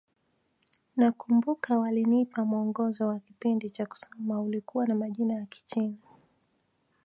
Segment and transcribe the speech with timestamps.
[0.97, 5.97] Nakumbuka walinipa mwongozo wa kipindi wa kusoma ulikuwa na majina ya Kichina